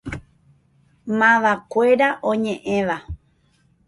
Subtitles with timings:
[1.19, 2.97] Mavakuéra oñe'ẽva.